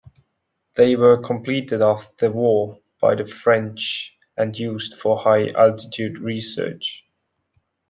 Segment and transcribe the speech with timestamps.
[0.77, 7.05] They were completed after the war by the French and used for high-altitude research.